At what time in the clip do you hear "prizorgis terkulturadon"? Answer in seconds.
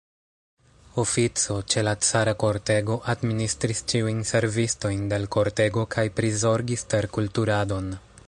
6.21-7.93